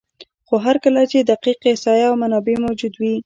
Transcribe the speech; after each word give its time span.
خو 0.47 0.55
هر 0.65 0.75
کله 0.83 1.01
چې 1.11 1.27
دقیق 1.31 1.59
احصایه 1.69 2.05
او 2.09 2.15
منابع 2.21 2.55
موجود 2.65 2.93
وي، 2.97 3.13